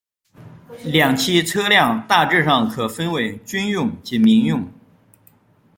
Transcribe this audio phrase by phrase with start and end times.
[0.83, 4.67] 两栖车辆大致上可分为军用及民用。